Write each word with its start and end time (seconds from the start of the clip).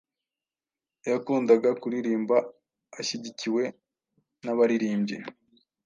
yakundaga 1.09 1.69
kuririmba 1.81 2.37
ashyigikiwe 2.99 3.63
n’abaririmbyi 4.43 5.17